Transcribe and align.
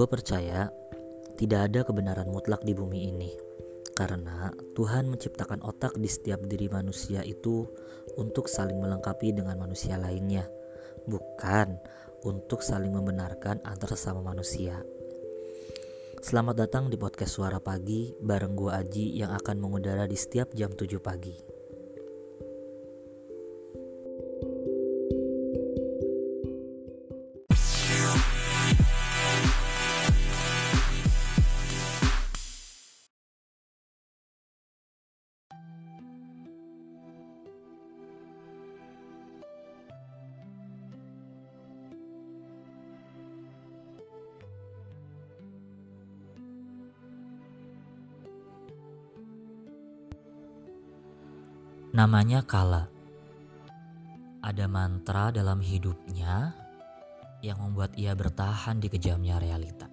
Gue 0.00 0.08
percaya 0.08 0.72
tidak 1.36 1.68
ada 1.68 1.84
kebenaran 1.84 2.32
mutlak 2.32 2.64
di 2.64 2.72
bumi 2.72 3.12
ini, 3.12 3.36
karena 3.92 4.48
Tuhan 4.72 5.12
menciptakan 5.12 5.60
otak 5.60 5.92
di 6.00 6.08
setiap 6.08 6.40
diri 6.48 6.72
manusia 6.72 7.20
itu 7.20 7.68
untuk 8.16 8.48
saling 8.48 8.80
melengkapi 8.80 9.36
dengan 9.36 9.60
manusia 9.60 10.00
lainnya, 10.00 10.48
bukan 11.04 11.76
untuk 12.24 12.64
saling 12.64 12.96
membenarkan 12.96 13.60
antar 13.60 13.92
sesama 13.92 14.24
manusia. 14.24 14.80
Selamat 16.24 16.64
datang 16.64 16.88
di 16.88 16.96
podcast 16.96 17.36
Suara 17.36 17.60
Pagi 17.60 18.16
bareng 18.24 18.56
gue 18.56 18.72
Aji 18.72 19.20
yang 19.20 19.36
akan 19.36 19.60
mengudara 19.60 20.08
di 20.08 20.16
setiap 20.16 20.48
jam 20.56 20.72
7 20.72 20.96
pagi. 20.96 21.49
Namanya 52.00 52.40
Kala. 52.48 52.88
Ada 54.40 54.64
mantra 54.72 55.28
dalam 55.28 55.60
hidupnya 55.60 56.56
yang 57.44 57.60
membuat 57.60 57.92
ia 57.92 58.16
bertahan 58.16 58.80
di 58.80 58.88
kejamnya 58.88 59.36
realita. 59.36 59.84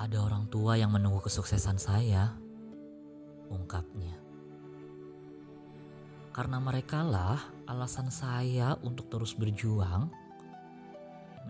Ada 0.00 0.16
orang 0.16 0.48
tua 0.48 0.80
yang 0.80 0.96
menunggu 0.96 1.20
kesuksesan 1.28 1.76
saya, 1.76 2.32
ungkapnya. 3.52 4.16
Karena 6.32 6.56
mereka 6.56 7.04
lah 7.04 7.36
alasan 7.68 8.08
saya 8.08 8.80
untuk 8.80 9.12
terus 9.12 9.36
berjuang 9.36 10.08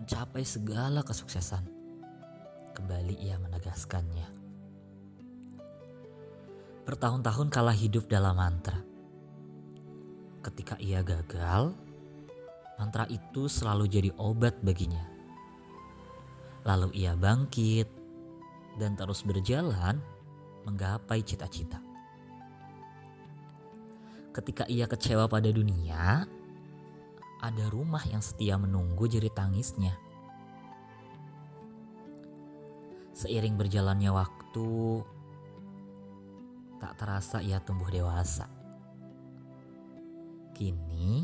mencapai 0.03 0.43
segala 0.43 0.99
kesuksesan. 0.99 1.63
Kembali 2.75 3.23
ia 3.23 3.39
menegaskannya. 3.39 4.42
Bertahun-tahun 6.83 7.47
kalah 7.47 7.75
hidup 7.75 8.11
dalam 8.11 8.35
mantra. 8.35 8.75
Ketika 10.43 10.75
ia 10.83 10.99
gagal, 10.99 11.71
mantra 12.75 13.07
itu 13.07 13.47
selalu 13.47 13.87
jadi 13.87 14.11
obat 14.19 14.59
baginya. 14.59 14.99
Lalu 16.67 16.91
ia 16.99 17.15
bangkit 17.15 17.87
dan 18.75 18.99
terus 18.99 19.23
berjalan 19.23 20.03
menggapai 20.67 21.23
cita-cita. 21.23 21.79
Ketika 24.35 24.67
ia 24.67 24.83
kecewa 24.83 25.31
pada 25.31 25.47
dunia, 25.55 26.27
ada 27.39 27.65
rumah 27.71 28.03
yang 28.11 28.19
setia 28.19 28.59
menunggu 28.59 29.07
jeri 29.07 29.31
tangisnya. 29.31 29.95
Seiring 33.15 33.55
berjalannya 33.55 34.11
waktu, 34.11 34.99
tak 36.83 36.99
terasa 36.99 37.39
ia 37.39 37.63
tumbuh 37.63 37.87
dewasa. 37.87 38.43
Kini, 40.51 41.23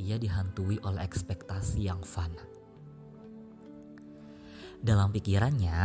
ia 0.00 0.16
dihantui 0.16 0.80
oleh 0.80 1.04
ekspektasi 1.04 1.84
yang 1.84 2.00
fana. 2.00 2.40
Dalam 4.80 5.12
pikirannya, 5.12 5.78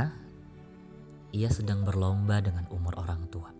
ia 1.35 1.49
sedang 1.51 1.83
berlomba 1.83 2.39
dengan 2.39 2.63
umur 2.71 2.95
orang 2.95 3.27
tua. 3.27 3.51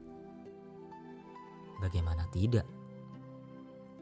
Bagaimana 1.84 2.24
tidak? 2.32 2.64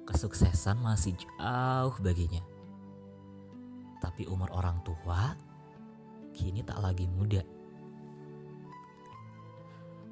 Kesuksesan 0.05 0.85
masih 0.85 1.17
jauh 1.17 1.97
baginya. 1.97 2.45
Tapi 4.05 4.29
umur 4.29 4.53
orang 4.53 4.85
tua 4.85 5.33
kini 6.29 6.61
tak 6.61 6.77
lagi 6.77 7.09
muda. 7.09 7.54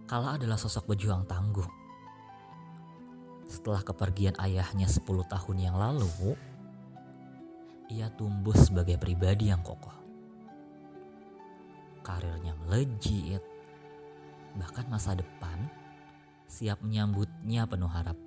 Kala 0.04 0.36
adalah 0.36 0.60
sosok 0.60 0.94
pejuang 0.94 1.24
tangguh. 1.24 1.66
Setelah 3.48 3.80
kepergian 3.86 4.36
ayahnya 4.42 4.90
10 4.90 5.06
tahun 5.30 5.58
yang 5.62 5.80
lalu, 5.80 6.36
ia 7.88 8.12
tumbuh 8.12 8.56
sebagai 8.58 9.00
pribadi 9.00 9.48
yang 9.48 9.64
kokoh. 9.64 9.96
Karirnya 12.04 12.52
melejit, 12.60 13.40
bahkan 14.60 14.84
masa 14.92 15.16
depan 15.16 15.72
siap 16.52 16.84
menyambutnya 16.84 17.64
penuh 17.64 17.88
harap. 17.88 18.18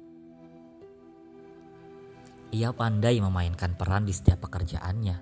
Ia 2.57 2.73
pandai 2.73 3.21
memainkan 3.21 3.77
peran 3.77 4.09
di 4.09 4.17
setiap 4.17 4.49
pekerjaannya. 4.49 5.17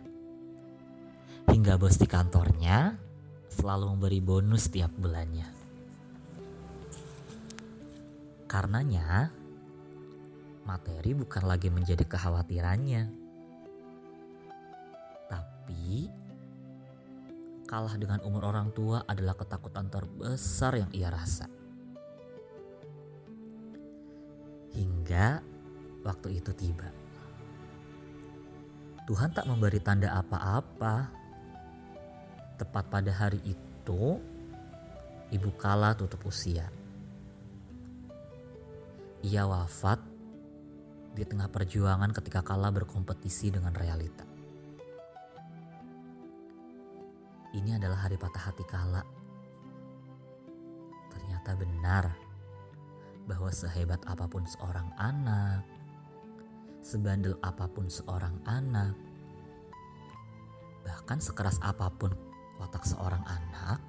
Hingga 1.50 1.74
bos 1.80 1.98
di 1.98 2.06
kantornya 2.06 2.94
selalu 3.50 3.96
memberi 3.96 4.20
bonus 4.22 4.70
setiap 4.70 4.92
bulannya. 4.94 5.63
Karenanya, 8.44 9.32
materi 10.68 11.16
bukan 11.16 11.44
lagi 11.48 11.72
menjadi 11.72 12.04
kekhawatirannya. 12.04 13.02
Tapi, 15.32 16.08
kalah 17.64 17.96
dengan 17.96 18.20
umur 18.22 18.52
orang 18.52 18.68
tua 18.76 19.02
adalah 19.08 19.32
ketakutan 19.32 19.88
terbesar 19.88 20.76
yang 20.76 20.90
ia 20.92 21.08
rasa. 21.08 21.48
Hingga 24.76 25.40
waktu 26.04 26.28
itu 26.36 26.52
tiba. 26.52 26.88
Tuhan 29.04 29.32
tak 29.36 29.44
memberi 29.48 29.80
tanda 29.80 30.16
apa-apa. 30.16 31.12
Tepat 32.56 32.84
pada 32.88 33.12
hari 33.12 33.40
itu, 33.44 34.16
ibu 35.32 35.50
Kala 35.60 35.92
tutup 35.92 36.24
usia. 36.28 36.83
Ia 39.24 39.48
wafat 39.48 40.04
di 41.16 41.24
tengah 41.24 41.48
perjuangan 41.48 42.12
ketika 42.12 42.44
kala 42.44 42.68
berkompetisi 42.68 43.48
dengan 43.48 43.72
realita. 43.72 44.28
Ini 47.56 47.80
adalah 47.80 48.04
hari 48.04 48.20
patah 48.20 48.52
hati 48.52 48.68
kala. 48.68 49.00
Ternyata 51.08 51.56
benar 51.56 52.04
bahwa 53.24 53.48
sehebat 53.48 54.04
apa 54.04 54.28
pun 54.28 54.44
seorang 54.44 54.92
anak, 55.00 55.64
sebandel 56.84 57.40
apa 57.40 57.64
pun 57.64 57.88
seorang 57.88 58.44
anak, 58.44 58.92
bahkan 60.84 61.16
sekeras 61.16 61.56
apa 61.64 61.88
pun 61.88 62.12
watak 62.60 62.84
seorang 62.84 63.24
anak, 63.24 63.80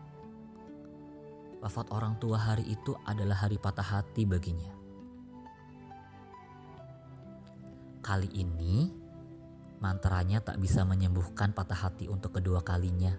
wafat 1.60 1.92
orang 1.92 2.16
tua 2.24 2.40
hari 2.40 2.64
itu 2.72 2.96
adalah 3.04 3.44
hari 3.44 3.60
patah 3.60 4.00
hati 4.00 4.24
baginya. 4.24 4.75
Kali 8.06 8.30
ini, 8.38 8.86
mantranya 9.82 10.38
tak 10.38 10.62
bisa 10.62 10.86
menyembuhkan 10.86 11.58
patah 11.58 11.90
hati 11.90 12.06
untuk 12.06 12.38
kedua 12.38 12.62
kalinya. 12.62 13.18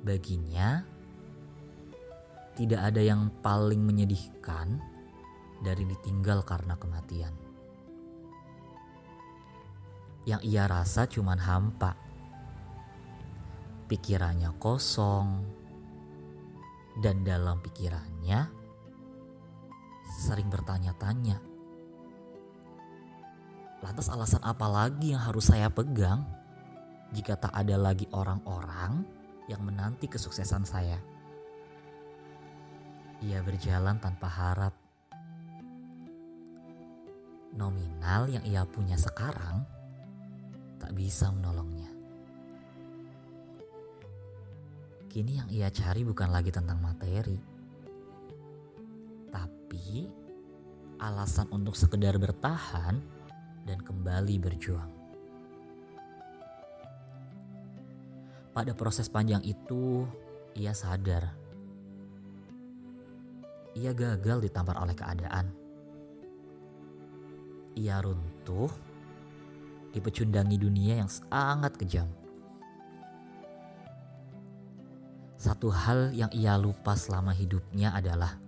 Baginya, 0.00 0.80
tidak 2.56 2.80
ada 2.88 3.04
yang 3.04 3.28
paling 3.44 3.84
menyedihkan 3.84 4.80
dari 5.60 5.84
ditinggal 5.84 6.40
karena 6.48 6.72
kematian. 6.80 7.36
Yang 10.24 10.40
ia 10.48 10.64
rasa 10.64 11.04
cuma 11.04 11.36
hampa. 11.36 12.00
Pikirannya 13.92 14.56
kosong, 14.56 15.44
dan 17.04 17.20
dalam 17.28 17.60
pikirannya 17.60 18.65
sering 20.06 20.46
bertanya-tanya. 20.46 21.42
Lantas 23.82 24.08
alasan 24.08 24.42
apa 24.42 24.66
lagi 24.66 25.12
yang 25.12 25.22
harus 25.22 25.50
saya 25.50 25.68
pegang 25.68 26.24
jika 27.14 27.36
tak 27.38 27.52
ada 27.54 27.76
lagi 27.78 28.08
orang-orang 28.14 29.04
yang 29.46 29.62
menanti 29.62 30.10
kesuksesan 30.10 30.64
saya? 30.66 30.98
Ia 33.22 33.40
berjalan 33.42 33.96
tanpa 34.00 34.28
harap. 34.28 34.74
Nominal 37.56 38.28
yang 38.28 38.44
ia 38.44 38.68
punya 38.68 39.00
sekarang 39.00 39.64
tak 40.76 40.92
bisa 40.92 41.32
menolongnya. 41.32 41.88
Kini 45.08 45.40
yang 45.40 45.48
ia 45.48 45.72
cari 45.72 46.04
bukan 46.04 46.28
lagi 46.28 46.52
tentang 46.52 46.76
materi, 46.76 47.55
tapi 49.66 50.06
alasan 51.02 51.50
untuk 51.50 51.74
sekedar 51.74 52.14
bertahan 52.22 53.02
dan 53.66 53.82
kembali 53.82 54.38
berjuang. 54.38 54.94
Pada 58.54 58.70
proses 58.78 59.10
panjang 59.10 59.42
itu, 59.42 60.06
ia 60.54 60.70
sadar 60.70 61.34
ia 63.74 63.90
gagal 63.90 64.46
ditampar 64.46 64.78
oleh 64.78 64.94
keadaan. 64.94 65.50
Ia 67.76 68.00
runtuh, 68.00 68.70
dipecundangi 69.92 70.56
dunia 70.56 71.02
yang 71.02 71.10
sangat 71.10 71.74
kejam. 71.74 72.08
Satu 75.36 75.68
hal 75.68 76.14
yang 76.16 76.32
ia 76.32 76.56
lupa 76.56 76.96
selama 76.96 77.36
hidupnya 77.36 77.92
adalah 77.92 78.45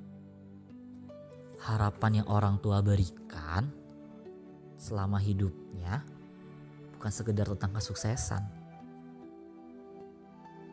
harapan 1.68 2.24
yang 2.24 2.28
orang 2.32 2.56
tua 2.64 2.80
berikan 2.80 3.68
selama 4.80 5.20
hidupnya 5.20 6.00
bukan 6.96 7.12
sekedar 7.12 7.44
tentang 7.52 7.76
kesuksesan. 7.76 8.40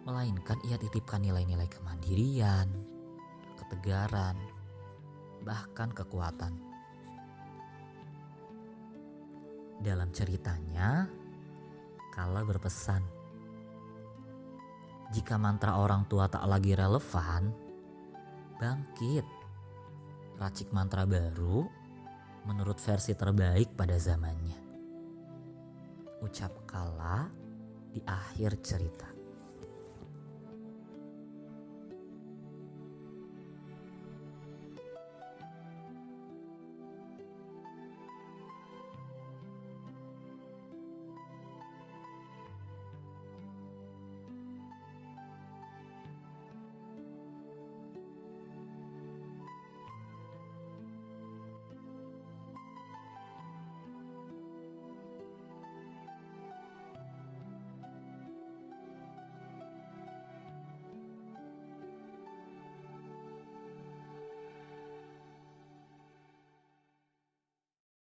Melainkan 0.07 0.61
ia 0.63 0.79
titipkan 0.79 1.19
nilai-nilai 1.19 1.67
kemandirian, 1.67 2.71
ketegaran, 3.59 4.39
bahkan 5.43 5.91
kekuatan. 5.91 6.53
Dalam 9.83 10.07
ceritanya, 10.15 11.09
Kala 12.15 12.47
berpesan, 12.47 13.03
jika 15.11 15.35
mantra 15.35 15.75
orang 15.75 16.07
tua 16.07 16.31
tak 16.31 16.47
lagi 16.47 16.71
relevan, 16.71 17.51
bangkit. 18.55 19.34
Racik 20.35 20.75
mantra 20.75 21.07
baru 21.07 21.63
menurut 22.43 22.75
versi 22.83 23.15
terbaik 23.15 23.71
pada 23.73 23.95
zamannya. 23.95 24.59
Ucap 26.19 26.67
Kala 26.67 27.31
di 27.95 28.03
akhir 28.03 28.59
cerita. 28.59 29.14